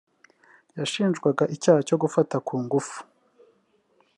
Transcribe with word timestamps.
yashinjwaga 0.77 1.43
icyaha 1.55 1.81
cyo 1.87 1.97
gufata 2.03 2.35
ku 2.47 2.55
ngufu 2.63 2.97